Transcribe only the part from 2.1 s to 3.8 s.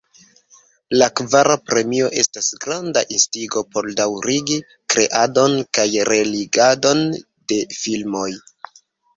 estas granda instigo